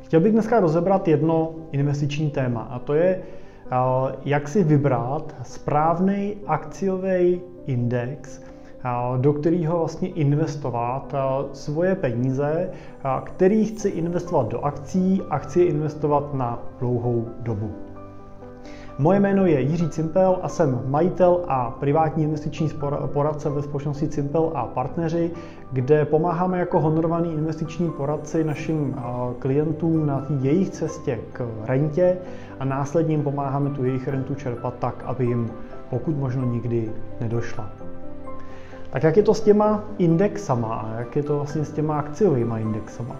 [0.00, 3.76] Chtěl bych dneska rozebrat jedno investiční téma a to je, eh,
[4.24, 8.42] jak si vybrat správný akciový index,
[8.84, 8.88] eh,
[9.18, 12.70] do kterého vlastně investovat eh, svoje peníze,
[13.24, 17.91] který chci investovat do akcí a chci investovat na dlouhou dobu.
[18.98, 22.70] Moje jméno je Jiří Cimpel a jsem majitel a privátní investiční
[23.06, 25.30] poradce ve společnosti Cimpel a partneři,
[25.72, 28.96] kde pomáháme jako honorovaný investiční poradci našim
[29.38, 32.18] klientům na jejich cestě k rentě
[32.60, 35.50] a následně jim pomáháme tu jejich rentu čerpat tak, aby jim
[35.90, 37.70] pokud možno nikdy nedošla.
[38.90, 42.60] Tak jak je to s těma indexama a jak je to vlastně s těma akciovými
[42.60, 43.16] indexama?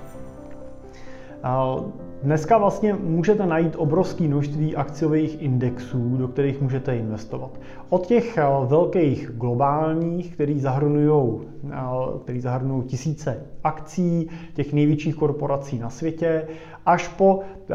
[2.23, 7.61] Dneska vlastně můžete najít obrovské množství akciových indexů, do kterých můžete investovat.
[7.89, 11.41] Od těch eh, velkých globálních, který zahrnují,
[11.71, 11.77] eh,
[12.23, 16.47] který zahrnují tisíce akcí, těch největších korporací na světě,
[16.87, 17.75] až po eh,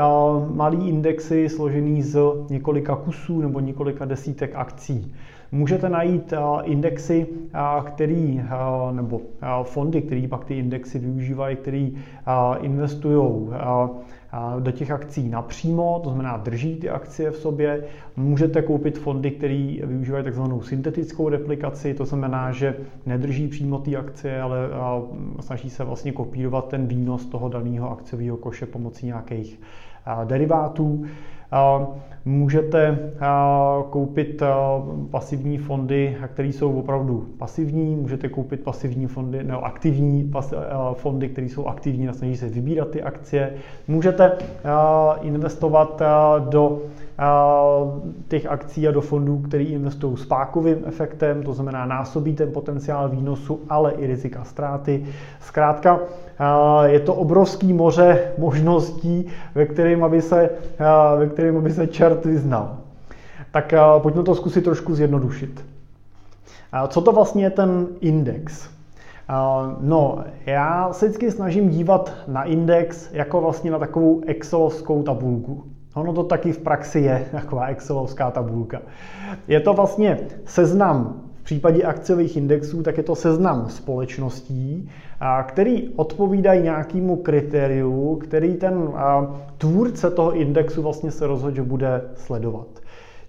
[0.54, 2.20] malý indexy složený z
[2.50, 5.14] několika kusů nebo několika desítek akcí.
[5.52, 7.28] Můžete najít indexy,
[7.86, 8.42] který,
[8.92, 9.22] nebo
[9.64, 11.96] fondy, které pak ty indexy využívají, který
[12.62, 13.50] investují
[14.60, 17.84] do těch akcí napřímo, to znamená drží ty akcie v sobě.
[18.16, 24.42] Můžete koupit fondy, které využívají takzvanou syntetickou replikaci, to znamená, že nedrží přímo ty akcie,
[24.42, 24.58] ale
[25.40, 29.60] snaží se vlastně kopírovat ten výnos toho daného akciového koše pomocí nějakých
[30.26, 31.06] derivátů.
[32.28, 33.00] Můžete
[33.90, 34.44] koupit
[35.12, 40.32] pasivní fondy, které jsou opravdu pasivní, můžete koupit pasivní fondy, nebo aktivní
[40.94, 43.54] fondy, které jsou aktivní a snaží se vybírat ty akcie.
[43.88, 44.32] Můžete
[45.22, 46.02] investovat
[46.50, 46.82] do
[48.28, 53.10] těch akcí a do fondů, které investují s pákovým efektem, to znamená násobí ten potenciál
[53.10, 55.06] výnosu, ale i rizika ztráty.
[55.40, 56.00] Zkrátka,
[56.86, 59.26] je to obrovský moře možností,
[59.56, 60.50] ve kterým aby se,
[61.18, 62.78] ve kterým aby se čert vyznal.
[63.52, 65.66] Tak pojďme to zkusit trošku zjednodušit.
[66.88, 68.70] Co to vlastně je ten index?
[69.80, 75.64] No, já se vždycky snažím dívat na index jako vlastně na takovou excelovskou tabulku.
[75.96, 78.82] Ono to taky v praxi je taková excelovská tabulka.
[79.48, 84.90] Je to vlastně seznam případě akciových indexů, tak je to seznam společností,
[85.46, 88.90] který odpovídají nějakému kritériu, který ten
[89.58, 92.68] tvůrce toho indexu vlastně se rozhodl, že bude sledovat.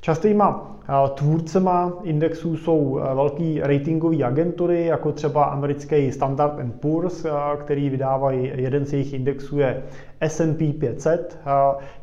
[0.00, 0.76] Častýma
[1.14, 7.26] tvůrcema indexů jsou velký ratingové agentury, jako třeba americký Standard Poor's,
[7.58, 9.82] který vydávají, jeden z jejich indexů je
[10.20, 11.38] S&P 500,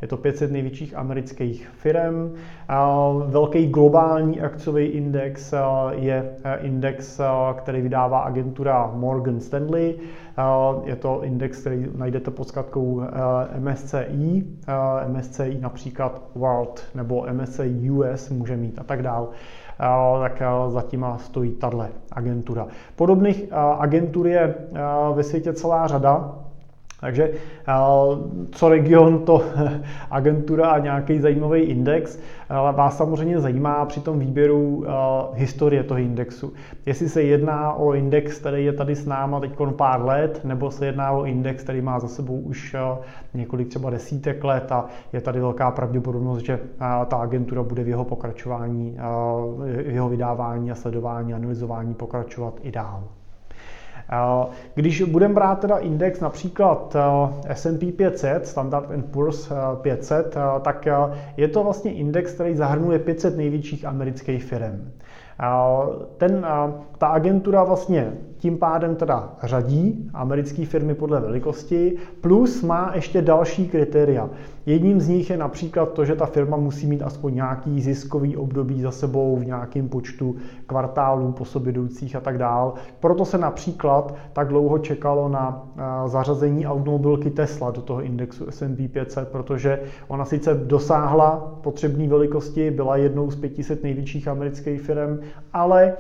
[0.02, 2.34] je to 500 největších amerických firm.
[3.26, 5.54] Velký globální akciový index
[5.92, 7.22] je index,
[7.58, 9.96] který vydává agentura Morgan Stanley.
[10.84, 13.02] Je to index, který najdete pod zkratkou
[13.60, 14.44] MSCI.
[15.08, 19.28] MSCI například World nebo MSCI US může mít a tak dále
[20.20, 22.68] tak zatím stojí tahle agentura.
[22.96, 24.56] Podobných agentur je
[25.14, 26.36] ve světě celá řada.
[27.00, 27.32] Takže
[28.52, 29.44] co region, to
[30.12, 32.20] agentura a nějaký zajímavý index.
[32.50, 34.86] Vás samozřejmě zajímá při tom výběru
[35.34, 36.54] historie toho indexu.
[36.86, 40.86] Jestli se jedná o index, který je tady s náma teď pár let, nebo se
[40.86, 42.76] jedná o index, který má za sebou už
[43.34, 46.60] několik třeba desítek let a je tady velká pravděpodobnost, že
[47.08, 48.98] ta agentura bude v jeho pokračování,
[49.60, 53.04] v jeho vydávání a sledování, analyzování pokračovat i dál.
[54.76, 56.96] Když budeme brát teda index například
[57.46, 59.52] eh, S&P 500, Standard Poor's
[59.82, 60.88] 500, eh, eh, tak
[61.38, 64.92] je to vlastně index, který zahrnuje 500 největších amerických firm.
[66.18, 66.48] Ten,
[66.98, 68.14] ta agentura vlastně
[68.46, 74.30] tím pádem teda řadí americké firmy podle velikosti, plus má ještě další kritéria.
[74.66, 78.82] Jedním z nich je například to, že ta firma musí mít aspoň nějaký ziskový období
[78.82, 80.36] za sebou v nějakém počtu
[80.68, 82.74] kvartálů po sobě jdoucích a tak dál.
[83.00, 85.68] Proto se například tak dlouho čekalo na
[86.06, 92.98] zařazení automobilky Tesla do toho indexu S&P 500, protože ona sice dosáhla potřebné velikosti, byla
[92.98, 95.20] jednou z 500 největších amerických firm,
[95.54, 95.94] ale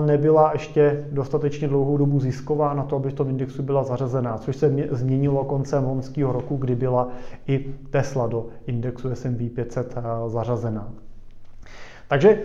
[0.00, 4.56] nebyla ještě dostatečně dlouhou dobu zisková na to, aby v tom indexu byla zařazená, což
[4.56, 7.08] se změnilo koncem loňského roku, kdy byla
[7.46, 7.58] i
[7.90, 9.94] Tesla do indexu S&P 500
[10.26, 10.92] zařazená.
[12.08, 12.38] Takže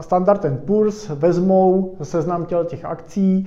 [0.00, 3.46] Standard Poor's vezmou seznam těl těch akcí,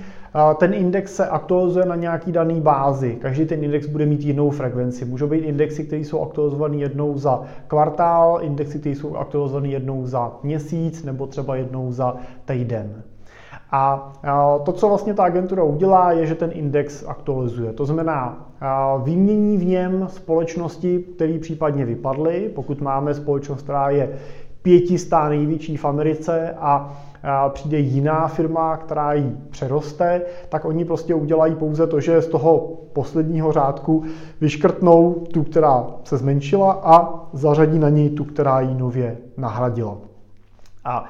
[0.56, 3.16] ten index se aktualizuje na nějaký daný bázi.
[3.20, 5.04] Každý ten index bude mít jinou frekvenci.
[5.04, 10.32] Můžou být indexy, které jsou aktualizované jednou za kvartál, indexy, které jsou aktualizované jednou za
[10.42, 12.14] měsíc nebo třeba jednou za
[12.44, 13.02] týden.
[13.70, 14.12] A
[14.64, 17.72] to, co vlastně ta agentura udělá, je, že ten index aktualizuje.
[17.72, 18.46] To znamená,
[19.02, 22.50] vymění v něm společnosti, které případně vypadly.
[22.54, 24.08] Pokud máme společnost, která je
[24.62, 26.98] pětistá největší v Americe a
[27.48, 32.58] přijde jiná firma, která ji přeroste, tak oni prostě udělají pouze to, že z toho
[32.92, 34.02] posledního řádku
[34.40, 39.96] vyškrtnou tu, která se zmenšila a zařadí na něj tu, která ji nově nahradila.
[40.86, 41.04] A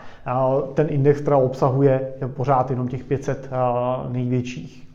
[0.74, 3.50] ten index teda obsahuje pořád jenom těch 500
[4.08, 4.88] největších.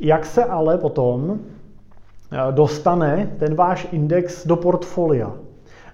[0.00, 1.38] Jak se ale potom
[2.50, 5.32] dostane ten váš index do portfolia?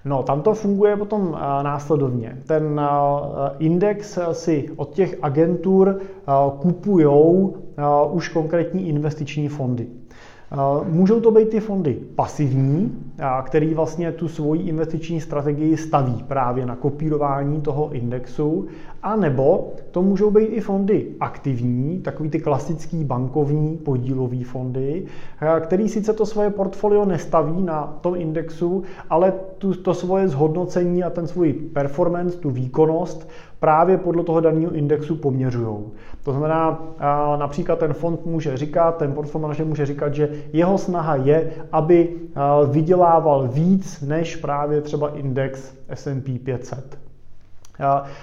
[0.05, 2.37] No, tam to funguje potom následovně.
[2.47, 2.81] Ten
[3.59, 5.99] index si od těch agentur
[6.59, 7.55] kupujou
[8.11, 9.87] už konkrétní investiční fondy.
[10.83, 12.91] Můžou to být ty fondy pasivní,
[13.43, 18.65] který vlastně tu svoji investiční strategii staví právě na kopírování toho indexu,
[19.03, 25.05] a nebo to můžou být i fondy aktivní, takový ty klasický bankovní podílový fondy,
[25.59, 31.09] který sice to svoje portfolio nestaví na tom indexu, ale tu, to svoje zhodnocení a
[31.09, 33.29] ten svůj performance, tu výkonnost
[33.59, 35.77] právě podle toho daného indexu poměřují.
[36.23, 36.79] To znamená,
[37.37, 42.15] například ten fond může říkat, ten portfolio manažer může říkat, že jeho snaha je, aby
[42.71, 47.06] vydělával víc než právě třeba index S&P 500.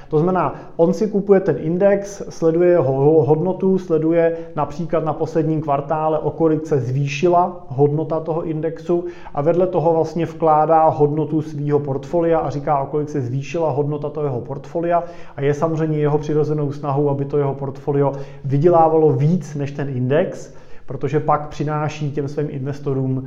[0.08, 6.18] To znamená, on si kupuje ten index, sleduje jeho hodnotu, sleduje například na posledním kvartále,
[6.18, 9.04] o kolik se zvýšila hodnota toho indexu
[9.34, 14.10] a vedle toho vlastně vkládá hodnotu svého portfolia a říká, o kolik se zvýšila hodnota
[14.10, 15.02] toho jeho portfolia
[15.36, 18.12] a je samozřejmě jeho přirozenou snahou, aby to jeho portfolio
[18.44, 20.54] vydělávalo víc než ten index,
[20.86, 23.24] protože pak přináší těm svým investorům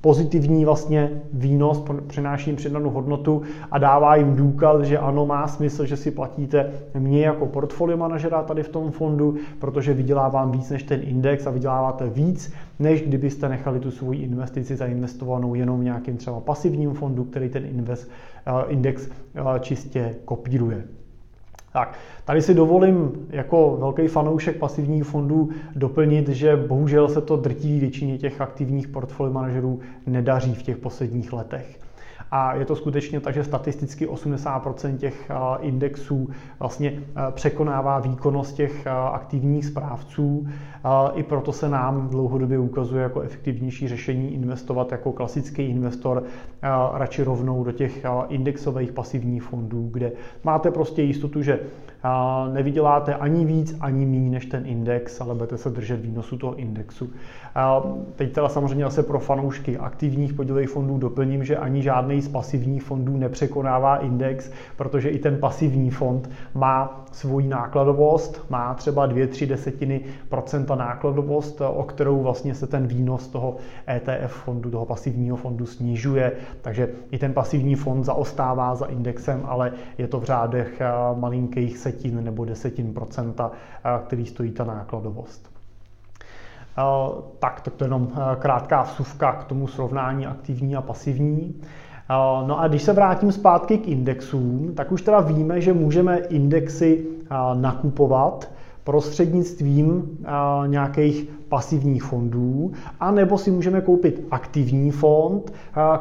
[0.00, 5.86] pozitivní vlastně výnos, přináší jim přidanou hodnotu a dává jim důkaz, že ano, má smysl,
[5.86, 6.66] že si platíte
[6.98, 11.50] mě jako portfolio manažera tady v tom fondu, protože vydělávám víc než ten index a
[11.50, 17.24] vyděláváte víc, než kdybyste nechali tu svoji investici zainvestovanou jenom v nějakým třeba pasivním fondu,
[17.24, 18.10] který ten invest,
[18.68, 19.08] index
[19.60, 20.84] čistě kopíruje.
[21.74, 27.80] Tak, tady si dovolím jako velký fanoušek pasivních fondů doplnit, že bohužel se to drtí
[27.80, 31.78] většině těch aktivních portfolio manažerů nedaří v těch posledních letech.
[32.30, 35.30] A je to skutečně tak, že statisticky 80% těch
[35.60, 36.28] indexů
[36.58, 36.92] vlastně
[37.30, 40.44] překonává výkonnost těch aktivních správců.
[41.12, 46.22] I proto se nám dlouhodobě ukazuje jako efektivnější řešení investovat jako klasický investor
[46.92, 50.12] radši rovnou do těch indexových pasivních fondů, kde
[50.44, 51.58] máte prostě jistotu, že
[52.52, 57.10] nevyděláte ani víc, ani méně než ten index, ale budete se držet výnosu toho indexu.
[58.16, 62.82] Teď teda samozřejmě zase pro fanoušky aktivních podílových fondů doplním, že ani žádný z pasivních
[62.82, 70.00] fondů nepřekonává index, protože i ten pasivní fond má svoji nákladovost, má třeba 2-3 desetiny
[70.28, 73.56] procenta nákladovost, o kterou vlastně se ten výnos toho
[73.88, 79.72] ETF fondu, toho pasivního fondu snižuje, takže i ten pasivní fond zaostává za indexem, ale
[79.98, 80.82] je to v řádech
[81.14, 83.50] malinkých setin nebo desetin procenta,
[84.06, 85.50] který stojí ta nákladovost.
[87.38, 88.08] Tak, to je jenom
[88.38, 91.54] krátká vsuvka k tomu srovnání aktivní a pasivní.
[92.46, 97.06] No a když se vrátím zpátky k indexům, tak už teda víme, že můžeme indexy
[97.54, 98.50] nakupovat
[98.84, 100.18] prostřednictvím
[100.66, 105.52] nějakých pasivních fondů, a nebo si můžeme koupit aktivní fond,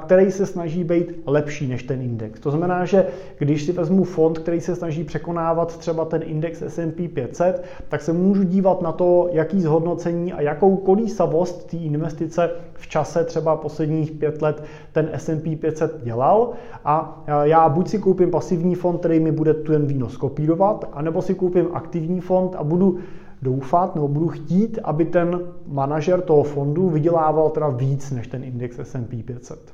[0.01, 2.39] který se snaží být lepší než ten index.
[2.39, 3.05] To znamená, že
[3.37, 8.13] když si vezmu fond, který se snaží překonávat třeba ten index S&P 500, tak se
[8.13, 14.11] můžu dívat na to, jaký zhodnocení a jakou kolísavost té investice v čase třeba posledních
[14.11, 16.49] pět let ten S&P 500 dělal
[16.85, 21.35] a já buď si koupím pasivní fond, který mi bude ten výnos kopírovat, anebo si
[21.35, 22.97] koupím aktivní fond a budu
[23.43, 28.79] doufat nebo budu chtít, aby ten manažer toho fondu vydělával teda víc než ten index
[28.79, 29.73] S&P 500.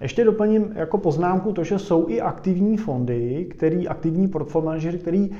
[0.00, 5.30] Ještě doplním jako poznámku to, že jsou i aktivní fondy, který aktivní portfolio manažeři, který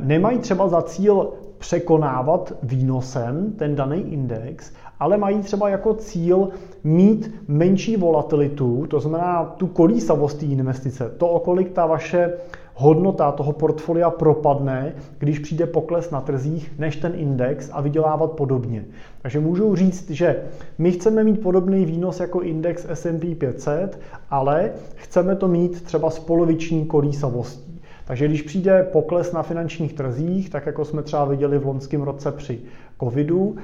[0.00, 6.48] nemají třeba za cíl překonávat výnosem ten daný index, ale mají třeba jako cíl
[6.84, 12.32] mít menší volatilitu, to znamená tu kolísavost té investice, to, o kolik ta vaše
[12.80, 18.84] hodnota toho portfolia propadne, když přijde pokles na trzích, než ten index a vydělávat podobně.
[19.22, 20.36] Takže můžu říct, že
[20.78, 26.18] my chceme mít podobný výnos jako index S&P 500, ale chceme to mít třeba s
[26.18, 27.80] poloviční kolísavostí.
[28.04, 32.32] Takže když přijde pokles na finančních trzích, tak jako jsme třeba viděli v loňském roce
[32.32, 32.60] při
[33.00, 33.56] covidu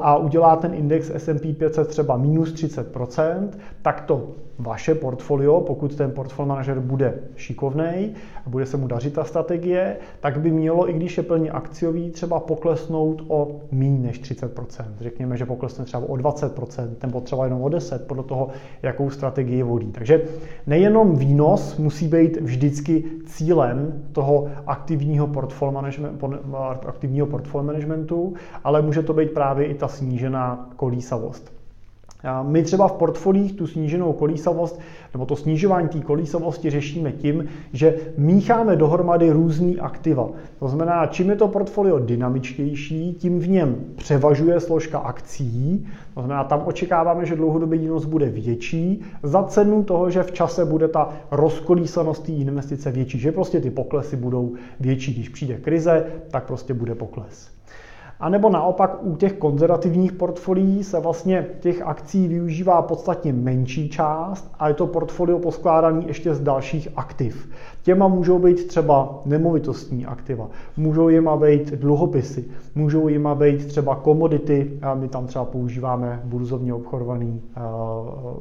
[0.00, 3.48] a udělá ten index S&P 500 třeba minus 30%,
[3.82, 8.14] tak to vaše portfolio, pokud ten portfolio manažer bude šikovný
[8.46, 12.10] a bude se mu dařit ta strategie, tak by mělo, i když je plně akciový,
[12.10, 14.84] třeba poklesnout o méně než 30%.
[15.00, 18.48] Řekněme, že poklesne třeba o 20% nebo třeba jenom o 10% podle toho,
[18.82, 19.86] jakou strategii volí.
[19.86, 20.22] Takže
[20.66, 26.24] nejenom výnos musí být vždycky cílem toho aktivního portfolio, management,
[26.86, 28.34] aktivního portfolio managementu,
[28.64, 31.58] ale může to být právě i ta snížená kolísavost.
[32.42, 34.80] My třeba v portfolích tu sníženou kolísavost
[35.12, 40.28] nebo to snižování té kolísavosti řešíme tím, že mícháme dohromady různý aktiva.
[40.58, 45.86] To znamená, čím je to portfolio dynamičtější, tím v něm převažuje složka akcí.
[46.14, 50.64] To znamená, tam očekáváme, že dlouhodobý výnos bude větší za cenu toho, že v čase
[50.64, 55.14] bude ta rozkolísanost té investice větší, že prostě ty poklesy budou větší.
[55.14, 57.57] Když přijde krize, tak prostě bude pokles.
[58.20, 64.50] A nebo naopak u těch konzervativních portfolií se vlastně těch akcí využívá podstatně menší část
[64.58, 67.50] a je to portfolio poskládané ještě z dalších aktiv.
[67.82, 72.44] Těma můžou být třeba nemovitostní aktiva, můžou jima být dluhopisy,
[72.74, 77.60] můžou jima být třeba komodity, my tam třeba používáme burzovně obchodované eh,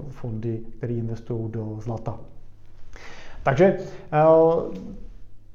[0.07, 2.17] fondy, které investují do zlata.
[3.43, 3.77] Takže
[4.11, 4.17] eh,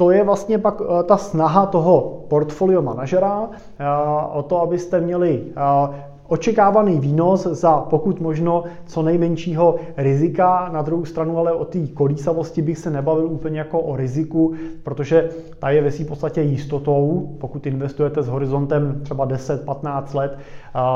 [0.02, 3.84] to je vlastně pak eh, ta snaha toho portfolio manažera eh,
[4.32, 10.70] o to, abyste měli eh, očekávaný výnos za pokud možno co nejmenšího rizika.
[10.72, 15.28] Na druhou stranu ale o té kolísavosti bych se nebavil úplně jako o riziku, protože
[15.58, 17.28] ta je ve v podstatě jistotou.
[17.40, 20.38] Pokud investujete s horizontem třeba 10-15 let,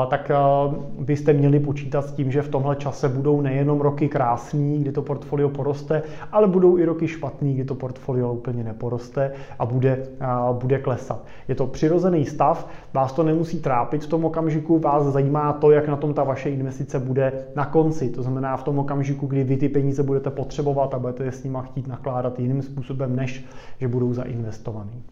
[0.09, 0.31] tak
[0.99, 5.01] byste měli počítat s tím, že v tomhle čase budou nejenom roky krásný, kdy to
[5.01, 6.01] portfolio poroste,
[6.31, 10.07] ale budou i roky špatný, kdy to portfolio úplně neporoste a bude,
[10.51, 11.19] bude klesat.
[11.47, 15.26] Je to přirozený stav, vás to nemusí trápit v tom okamžiku, vás zajímá
[15.59, 18.09] to, jak na tom ta vaše investice bude na konci.
[18.09, 21.57] To znamená v tom okamžiku, kdy vy ty peníze budete potřebovat a budete s nimi
[21.63, 23.45] chtít nakládat jiným způsobem, než
[23.79, 25.03] že budou zainvestovaný.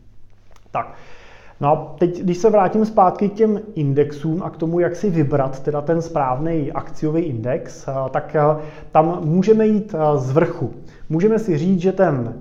[0.72, 0.95] Tak,
[1.62, 5.10] No a teď, když se vrátím zpátky k těm indexům a k tomu, jak si
[5.10, 8.36] vybrat teda ten správný akciový index, tak
[8.91, 10.74] tam můžeme jít z vrchu.
[11.10, 12.34] Můžeme si říct, že ten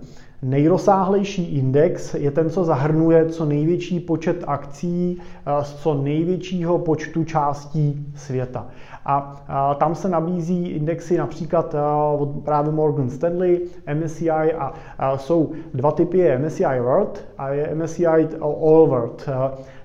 [0.45, 5.21] Nejrozsáhlejší index je ten, co zahrnuje co největší počet akcí
[5.63, 8.67] z co největšího počtu částí světa.
[9.07, 11.75] A, tam se nabízí indexy například
[12.19, 13.61] od právě Morgan Stanley,
[13.95, 14.73] MSCI a,
[15.17, 18.07] jsou dva typy, je MSCI World a je MSCI
[18.41, 19.29] All World.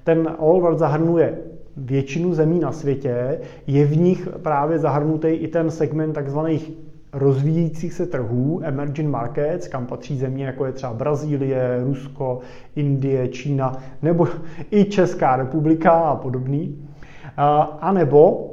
[0.04, 1.38] Ten All World zahrnuje
[1.78, 6.72] většinu zemí na světě, je v nich právě zahrnutý i ten segment takzvaných
[7.14, 12.40] rozvíjících se trhů, emerging markets, kam patří země jako je třeba Brazílie, Rusko,
[12.76, 14.28] Indie, Čína nebo
[14.72, 16.90] i Česká republika a podobný.
[17.38, 18.50] A nebo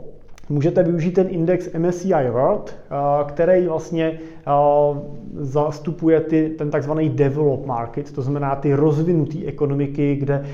[0.49, 2.75] můžete využít ten index MSCI World,
[3.27, 4.19] který vlastně
[5.39, 10.47] zastupuje ty, ten takzvaný develop market, to znamená ty rozvinuté ekonomiky, kde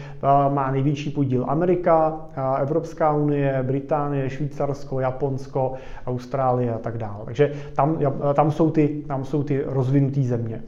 [0.48, 2.26] má největší podíl Amerika,
[2.60, 5.72] Evropská unie, Británie, Švýcarsko, Japonsko,
[6.06, 7.24] Austrálie a tak dále.
[7.24, 7.98] Takže tam,
[8.34, 10.62] tam jsou ty, tam jsou ty rozvinuté země.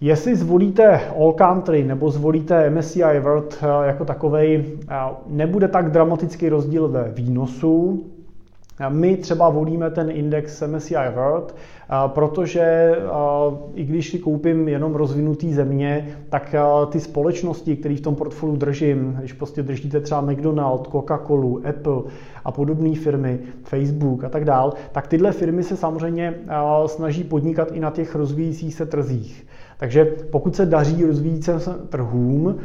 [0.00, 4.64] Jestli zvolíte All Country nebo zvolíte MSCI World jako takovej,
[5.26, 8.04] nebude tak dramatický rozdíl ve výnosu,
[8.88, 11.54] my třeba volíme ten index MSCI World,
[12.06, 12.94] protože
[13.74, 16.54] i když si koupím jenom rozvinutý země, tak
[16.90, 22.02] ty společnosti, které v tom portfoliu držím, když prostě držíte třeba McDonald, Coca-Colu, Apple
[22.44, 26.34] a podobné firmy, Facebook a tak dál, tak tyhle firmy se samozřejmě
[26.86, 29.46] snaží podnikat i na těch rozvíjících se trzích.
[29.78, 32.56] Takže pokud se daří rozvíjícím se trhům,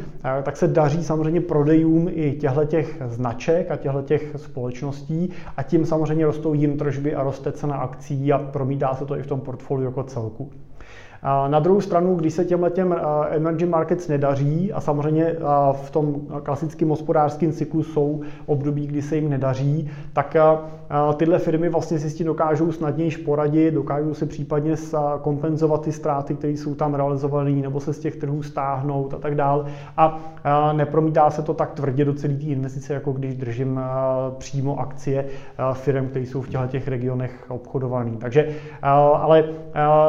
[0.42, 5.86] tak se daří samozřejmě prodejům i těchto těch značek a těchto těch společností a tím
[5.86, 9.40] samozřejmě rostou jim tržby a roste cena akcí a promítá se to i v tom
[9.40, 10.50] portfoliu jako celku.
[11.48, 12.96] Na druhou stranu, když se těmhle těm
[13.30, 15.36] emerging markets nedaří a samozřejmě
[15.72, 20.36] v tom klasickém hospodářském cyklu jsou období, kdy se jim nedaří, tak
[21.16, 24.74] tyhle firmy vlastně si s tím dokážou snadněji poradit, dokážou si případně
[25.22, 29.34] kompenzovat ty ztráty, které jsou tam realizované, nebo se z těch trhů stáhnout a tak
[29.34, 29.64] dále.
[29.96, 30.20] A
[30.72, 33.80] nepromítá se to tak tvrdě do celé té investice, jako když držím
[34.38, 35.24] přímo akcie
[35.72, 38.12] firm, které jsou v těchto těch regionech obchodované.
[38.18, 38.48] Takže,
[38.82, 39.44] ale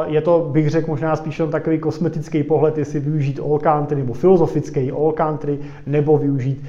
[0.06, 4.90] je to, bych řekl, možná spíš takový kosmetický pohled, jestli využít all country nebo filozofický
[4.90, 6.64] all country, nebo využít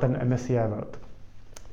[0.00, 1.03] ten MSCI World.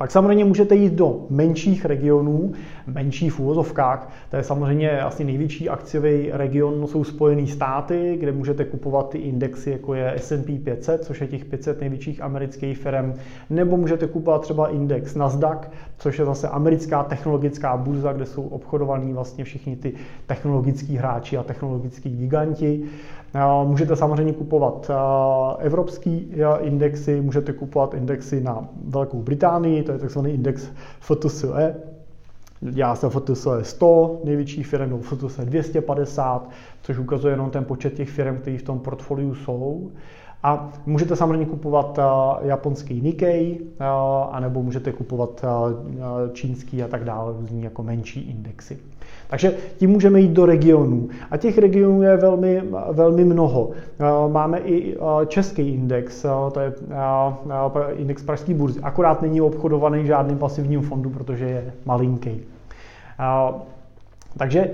[0.01, 2.51] Pak samozřejmě můžete jít do menších regionů,
[2.87, 4.13] menších v úvozovkách.
[4.29, 9.71] To je samozřejmě asi největší akciový region, jsou Spojené státy, kde můžete kupovat ty indexy,
[9.71, 13.13] jako je S&P 500, což je těch 500 největších amerických firm,
[13.49, 15.67] nebo můžete kupovat třeba index Nasdaq,
[15.97, 19.93] což je zase americká technologická burza, kde jsou obchodovaní vlastně všichni ty
[20.25, 22.83] technologický hráči a technologický giganti.
[23.63, 24.91] Můžete samozřejmě kupovat
[25.59, 31.75] evropský indexy, můžete kupovat indexy na Velkou Británii, to je takzvaný index FTSE,
[32.61, 36.49] dělá se FTSE 100 největších firm, nebo FTSE 250,
[36.81, 39.91] což ukazuje jenom ten počet těch firm, které v tom portfoliu jsou.
[40.43, 41.99] A můžete samozřejmě kupovat
[42.41, 43.59] japonský Nikkei,
[44.31, 45.45] anebo můžete kupovat
[46.33, 48.77] čínský a tak dále, různý jako menší indexy.
[49.29, 51.07] Takže tím můžeme jít do regionů.
[51.31, 53.69] A těch regionů je velmi, velmi mnoho.
[54.27, 56.73] Máme i český index, to je
[57.95, 58.79] index Pražský burzy.
[58.83, 62.41] Akorát není obchodovaný žádným pasivním fondu, protože je malinký.
[64.37, 64.69] Takže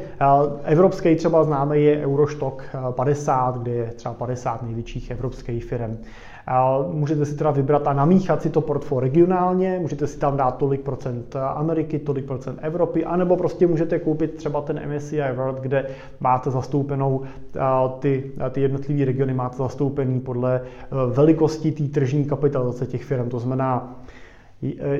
[0.64, 5.98] evropský třeba známe je Eurostock 50, kde je třeba 50 největších evropských firm.
[6.92, 10.82] Můžete si teda vybrat a namíchat si to portfolio regionálně, můžete si tam dát tolik
[10.82, 15.86] procent Ameriky, tolik procent Evropy, anebo prostě můžete koupit třeba ten MSCI World, kde
[16.20, 17.22] máte zastoupenou
[18.00, 20.62] ty, ty jednotlivé regiony, máte zastoupený podle
[21.14, 23.30] velikosti té tržní kapitalizace těch firm.
[23.30, 24.26] To znamená, Eh,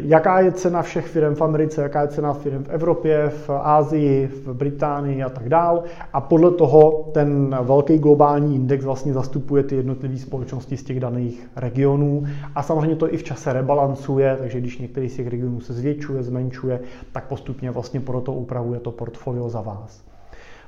[0.02, 4.28] jaká je cena všech firm v Americe, jaká je cena firm v Evropě, v Ázii,
[4.28, 5.84] v Británii a tak dál.
[6.14, 11.48] A podle toho ten velký globální index vlastně zastupuje ty jednotlivé společnosti z těch daných
[11.56, 12.24] regionů.
[12.56, 16.24] A samozřejmě to i v čase rebalancuje, takže když některý z těch regionů se zvětšuje,
[16.24, 16.80] zmenšuje,
[17.12, 20.08] tak postupně vlastně proto upravuje to portfolio za vás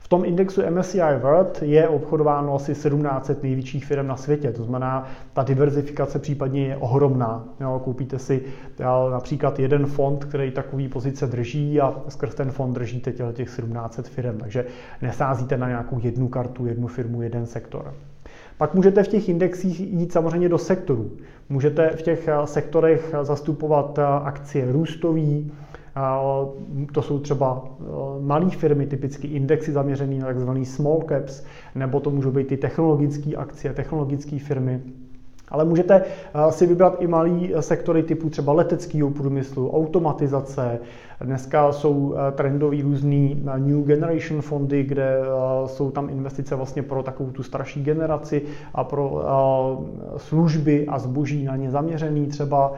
[0.09, 5.43] tom indexu MSCI World je obchodováno asi 17 největších firm na světě, to znamená, ta
[5.43, 7.43] diverzifikace případně je ohromná.
[7.59, 8.43] Jo, koupíte si
[9.11, 14.37] například jeden fond, který takový pozice drží a skrz ten fond držíte těch 17 firm,
[14.37, 14.65] takže
[15.01, 17.93] nesázíte na nějakou jednu kartu, jednu firmu, jeden sektor.
[18.57, 21.11] Pak můžete v těch indexích jít samozřejmě do sektorů.
[21.49, 25.21] Můžete v těch sektorech zastupovat akcie růstové,
[26.93, 27.84] to jsou třeba e,
[28.22, 30.50] malé firmy, typicky indexy zaměřené na tzv.
[30.63, 31.43] small caps,
[31.75, 34.81] nebo to můžou být ty technologické akcie, technologické firmy.
[35.50, 40.79] Ale můžete e, si vybrat i malý sektory typu třeba leteckého průmyslu, automatizace.
[41.22, 45.20] Dneska jsou e, trendový různý New Generation fondy, kde
[45.66, 48.42] jsou tam investice vlastně pro takovou tu starší generaci
[48.74, 49.24] a pro
[50.18, 52.74] služby a zboží na ně zaměřený třeba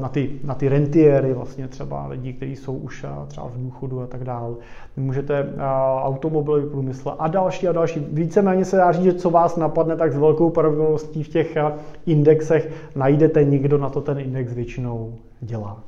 [0.00, 4.06] na ty, na ty rentiéry, vlastně třeba lidi, kteří jsou už třeba v důchodu a
[4.06, 4.54] tak dále.
[4.96, 5.46] Můžete
[6.02, 8.06] automobilový průmysl a další a další.
[8.12, 11.56] Víceméně se dá říct, že co vás napadne, tak s velkou pravděpodobností v těch
[12.06, 15.78] indexech najdete někdo na to ten index většinou dělá.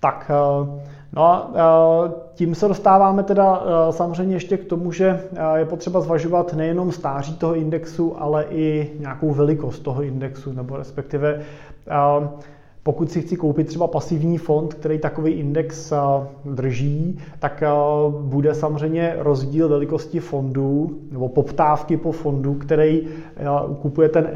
[0.00, 0.30] Tak,
[1.12, 1.50] no a
[2.34, 5.20] tím se dostáváme teda samozřejmě ještě k tomu, že
[5.54, 11.40] je potřeba zvažovat nejenom stáří toho indexu, ale i nějakou velikost toho indexu, nebo respektive
[12.84, 15.92] pokud si chci koupit třeba pasivní fond, který takový index
[16.44, 17.62] drží, tak
[18.20, 23.02] bude samozřejmě rozdíl velikosti fondů nebo poptávky po fondu, který
[23.82, 24.30] kupuje ten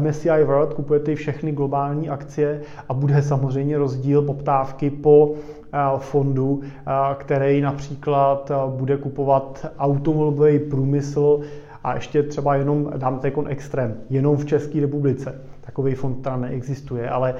[0.00, 5.34] MSCI World, kupuje ty všechny globální akcie a bude samozřejmě rozdíl poptávky po
[5.98, 6.60] fondu,
[7.18, 11.40] který například bude kupovat automobilový průmysl.
[11.84, 15.40] A ještě třeba jenom, dám ten extrém, jenom v České republice
[15.76, 17.34] takový fond teda neexistuje, ale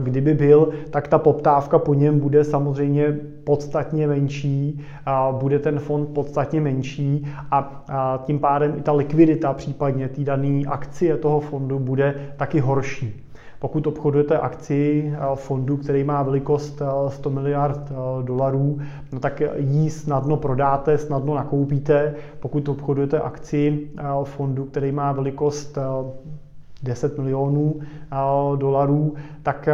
[0.00, 6.06] kdyby byl, tak ta poptávka po něm bude samozřejmě podstatně menší, a bude ten fond
[6.06, 7.84] podstatně menší a,
[8.24, 13.22] tím pádem i ta likvidita případně té dané akcie toho fondu bude taky horší.
[13.58, 18.78] Pokud obchodujete akci fondu, který má velikost 100 miliard dolarů,
[19.12, 22.14] no tak ji snadno prodáte, snadno nakoupíte.
[22.40, 23.88] Pokud obchodujete akci
[24.24, 25.78] fondu, který má velikost
[26.82, 27.74] 10 milionů
[28.56, 29.68] dolarů, tak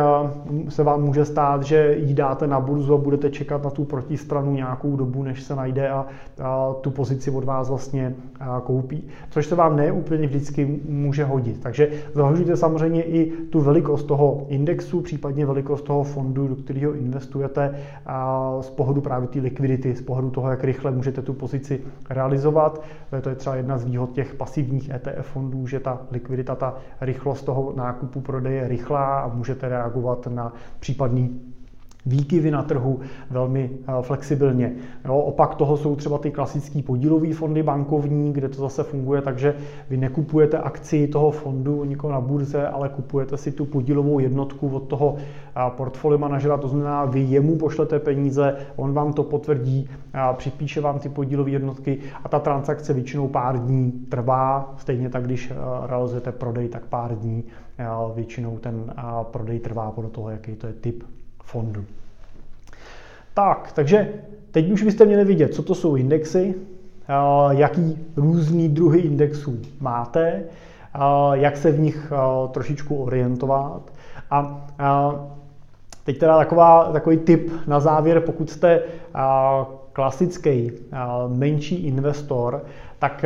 [0.68, 4.52] se vám může stát, že ji dáte na burzu a budete čekat na tu protistranu
[4.52, 6.06] nějakou dobu, než se najde a
[6.80, 8.14] tu pozici od vás vlastně
[8.64, 9.08] koupí.
[9.30, 11.60] Což se vám ne úplně vždycky může hodit.
[11.62, 17.74] Takže zvažujte samozřejmě i tu velikost toho indexu, případně velikost toho fondu, do kterého investujete
[18.60, 22.82] z pohledu právě té likvidity, z pohledu toho, jak rychle můžete tu pozici realizovat.
[23.22, 27.42] To je třeba jedna z výhod těch pasivních ETF fondů, že ta likvidita, ta rychlost
[27.42, 31.51] toho nákupu prodeje je rychlá a můžete reagovat na případný
[32.06, 34.72] výkyvy na trhu velmi eh, flexibilně.
[35.04, 39.38] Jo, opak toho jsou třeba ty klasické podílové fondy bankovní, kde to zase funguje tak,
[39.38, 39.54] že
[39.90, 44.80] vy nekupujete akci toho fondu nikoho na burze, ale kupujete si tu podílovou jednotku od
[44.80, 50.18] toho eh, portfolio manažera, to znamená, vy jemu pošlete peníze, on vám to potvrdí, eh,
[50.36, 55.52] připíše vám ty podílové jednotky a ta transakce většinou pár dní trvá, stejně tak, když
[55.86, 57.44] realizujete prodej, tak pár dní
[58.14, 61.04] většinou ten prodej trvá podle toho, jaký to je typ
[61.44, 61.84] fondu.
[63.34, 64.08] Tak, takže
[64.50, 66.54] teď už byste měli vidět, co to jsou indexy,
[67.50, 70.42] jaký různý druhy indexů máte,
[71.32, 72.12] jak se v nich
[72.50, 73.82] trošičku orientovat.
[74.30, 74.64] A
[76.04, 78.82] teď teda taková, takový tip na závěr, pokud jste
[79.92, 80.72] klasický
[81.28, 82.64] menší investor,
[82.98, 83.24] tak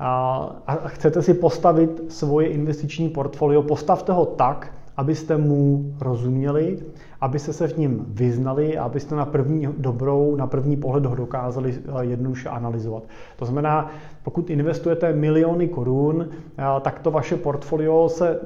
[0.00, 6.78] a chcete si postavit svoje investiční portfolio, postavte ho tak, abyste mu rozuměli,
[7.20, 11.74] abyste se v ním vyznali a abyste na první dobrou, na první pohled ho dokázali
[11.74, 13.02] eh, jednoduše analyzovat.
[13.36, 13.90] To znamená,
[14.22, 18.40] pokud investujete miliony korun, eh, tak to vaše portfolio se,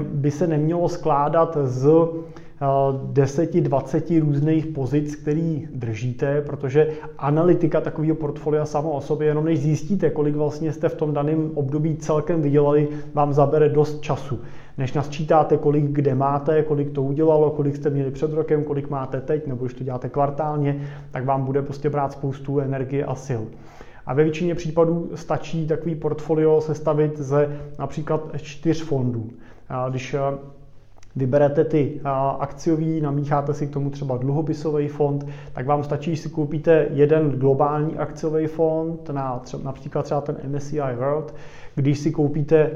[0.00, 2.08] by se nemělo skládat z
[2.60, 9.60] 10-20 eh, různých pozic, který držíte, protože analytika takového portfolia samo o sobě, jenom než
[9.60, 14.40] zjistíte, kolik vlastně jste v tom daném období celkem vydělali, vám zabere dost času
[14.78, 19.20] než nasčítáte, kolik kde máte, kolik to udělalo, kolik jste měli před rokem, kolik máte
[19.20, 23.42] teď, nebo když to děláte kvartálně, tak vám bude prostě brát spoustu energie a sil.
[24.06, 29.30] A ve většině případů stačí takový portfolio sestavit ze například čtyř fondů.
[29.90, 30.16] Když
[31.16, 32.00] vyberete ty
[32.38, 37.96] akciový, namícháte si k tomu třeba dluhopisový fond, tak vám stačí, si koupíte jeden globální
[37.96, 41.34] akciový fond, na třeba, například třeba ten MSCI World,
[41.74, 42.70] když si koupíte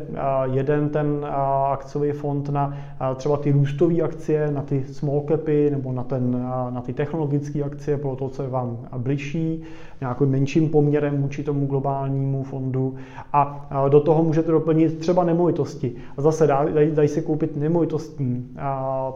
[0.52, 1.26] jeden ten
[1.72, 2.76] akciový fond na
[3.16, 6.32] třeba ty růstové akcie, na ty small capy nebo na, ten,
[6.70, 9.62] na ty technologické akcie, pro to, co je vám bližší,
[10.00, 12.94] nějakým menším poměrem vůči tomu globálnímu fondu
[13.32, 15.92] a do toho můžete doplnit třeba nemovitosti.
[16.16, 18.48] A zase dají, dají se koupit nemovitostní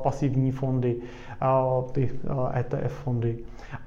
[0.03, 0.97] pasivní fondy,
[1.93, 2.11] ty
[2.55, 3.39] ETF fondy.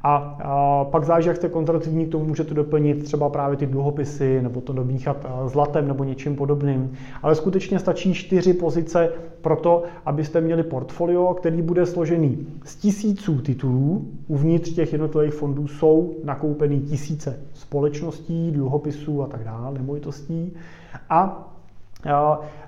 [0.03, 4.41] A, a pak záleží, jak jste konzervativní, k tomu můžete doplnit třeba právě ty dluhopisy,
[4.41, 6.93] nebo to domíchat zlatem nebo něčím podobným.
[7.21, 9.09] Ale skutečně stačí čtyři pozice
[9.41, 14.07] pro to, abyste měli portfolio, který bude složený z tisíců titulů.
[14.27, 20.53] Uvnitř těch jednotlivých fondů jsou nakoupeny tisíce společností, dluhopisů a tak dále, nemovitostí.
[21.09, 21.47] A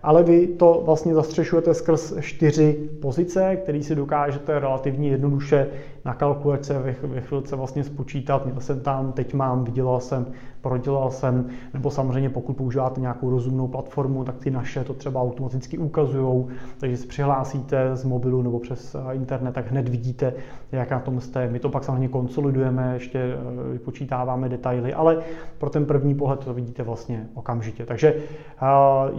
[0.04, 5.68] ale vy to vlastně zastřešujete skrz čtyři pozice, které si dokážete relativně jednoduše
[6.06, 8.46] na kalkulace ve chvilce vlastně spočítat.
[8.46, 10.26] Měl jsem tam, teď mám, vydělal jsem,
[10.62, 15.78] prodělal jsem, nebo samozřejmě pokud používáte nějakou rozumnou platformu, tak ty naše to třeba automaticky
[15.78, 16.46] ukazují,
[16.80, 20.34] takže se přihlásíte z mobilu nebo přes eh, internet, tak hned vidíte,
[20.72, 21.50] jak na tom jste.
[21.50, 25.18] My to pak samozřejmě konsolidujeme, ještě eh, vypočítáváme detaily, ale
[25.58, 27.86] pro ten první pohled to vidíte vlastně okamžitě.
[27.86, 28.66] Takže eh,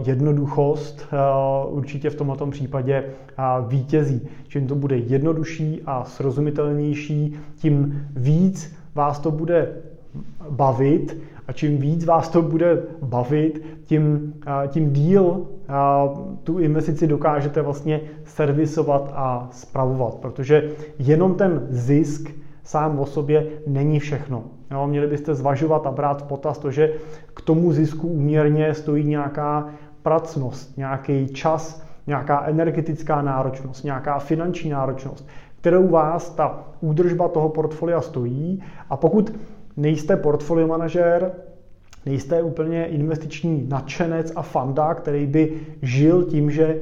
[0.05, 1.07] jednoduchost
[1.69, 3.05] určitě v tomto případě
[3.67, 4.27] vítězí.
[4.47, 6.74] Čím to bude jednodušší a srozumitelnější,
[7.55, 9.67] tím víc vás to bude
[10.49, 14.33] bavit a čím víc vás to bude bavit, tím,
[14.67, 15.47] tím díl
[16.43, 22.29] tu investici dokážete vlastně servisovat a spravovat, protože jenom ten zisk
[22.63, 24.43] sám o sobě není všechno.
[24.71, 26.93] Jo, měli byste zvažovat a brát v potaz to, že
[27.33, 29.69] k tomu zisku úměrně stojí nějaká
[30.01, 35.27] pracnost, nějaký čas, nějaká energetická náročnost, nějaká finanční náročnost,
[35.65, 38.63] kterou vás ta údržba toho portfolia stojí.
[38.89, 39.33] A pokud
[39.77, 41.31] nejste portfolio manažer,
[42.05, 46.77] nejste úplně investiční nadšenec a fanda, který by žil tím, že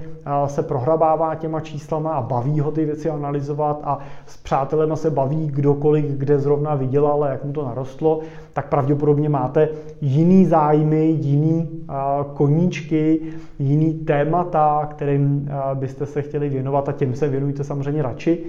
[0.47, 5.47] se prohrabává těma číslama a baví ho ty věci analyzovat a s přátelema se baví
[5.47, 8.19] kdokoliv, kde zrovna vydělal a jak mu to narostlo,
[8.53, 9.69] tak pravděpodobně máte
[10.01, 11.85] jiný zájmy, jiný
[12.33, 13.21] koníčky,
[13.59, 18.43] jiný témata, kterým byste se chtěli věnovat a těm se věnujte samozřejmě radši.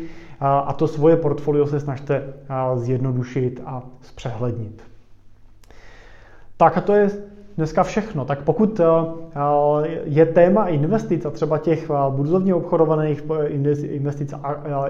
[0.46, 2.34] A to svoje portfolio se snažte
[2.74, 4.82] zjednodušit a zpřehlednit.
[6.56, 7.10] Tak a to je
[7.56, 8.24] dneska všechno.
[8.24, 8.84] Tak pokud eh,
[10.04, 13.46] je téma investic a třeba těch eh, burzovně obchodovaných eh,
[13.86, 14.34] investic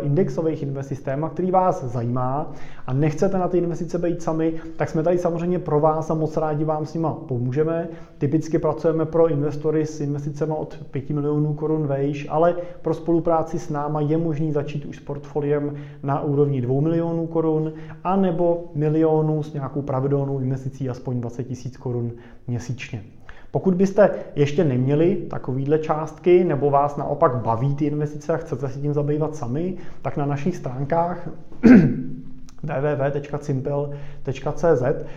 [0.01, 2.53] indexových investic téma, který vás zajímá
[2.87, 6.37] a nechcete na ty investice být sami, tak jsme tady samozřejmě pro vás a moc
[6.37, 7.89] rádi vám s nima pomůžeme.
[8.19, 13.71] Typicky pracujeme pro investory s investicemi od 5 milionů korun vejš, ale pro spolupráci s
[13.71, 17.73] náma je možný začít už s portfoliem na úrovni 2 milionů korun
[18.05, 22.13] a nebo milionů s nějakou pravidelnou investicí aspoň 20 tisíc korun
[22.55, 23.03] měsíčně.
[23.51, 28.81] Pokud byste ještě neměli takovýhle částky, nebo vás naopak baví ty investice a chcete si
[28.81, 31.29] tím zabývat sami, tak na našich stránkách
[32.63, 33.83] www.simple.cz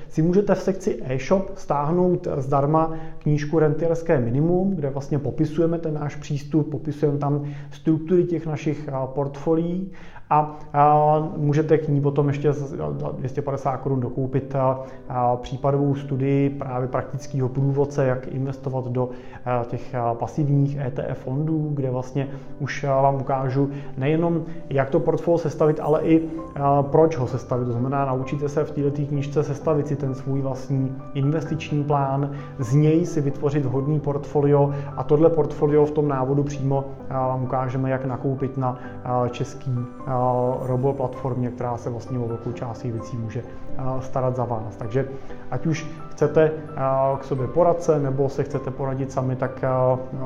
[0.10, 6.15] si můžete v sekci e-shop stáhnout zdarma knížku Rentierské minimum, kde vlastně popisujeme ten náš
[6.15, 9.91] přístup, popisujeme tam struktury těch našich portfolií
[10.29, 10.57] a,
[11.37, 14.79] můžete k ní potom ještě za 250 korun dokoupit a,
[15.35, 19.09] případovou studii právě praktického průvodce, jak investovat do
[19.67, 22.27] těch pasivních ETF fondů, kde vlastně
[22.59, 26.29] už vám ukážu nejenom, jak to portfolio sestavit, ale i
[26.81, 27.65] proč ho sestavit.
[27.65, 32.73] To znamená, naučíte se v této knížce sestavit si ten svůj vlastní investiční plán, z
[32.73, 38.05] něj si vytvořit vhodný portfolio a tohle portfolio v tom návodu přímo vám ukážeme, jak
[38.05, 38.79] nakoupit na
[39.31, 39.71] český
[40.62, 43.43] robo platformě, která se vlastně o velkou část věcí může
[43.99, 44.75] starat za vás.
[44.75, 45.08] Takže
[45.51, 46.51] ať už chcete
[47.19, 49.65] k sobě poradce nebo se chcete poradit sami, tak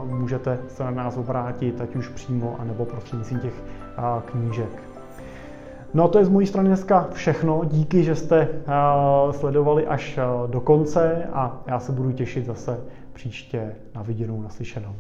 [0.06, 3.64] můžete se na nás obrátit, ať už přímo, anebo prostřednictvím těch
[4.26, 4.84] knížek.
[5.94, 7.62] No a to je z mojí strany dneska všechno.
[7.66, 8.48] Díky, že jste
[9.32, 12.80] sledovali až do konce a já se budu těšit zase
[13.14, 14.94] příště na viděnou, naslyšenou.